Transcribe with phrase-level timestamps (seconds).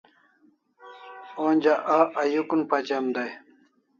[1.45, 3.31] Onja a ayukun pachem dai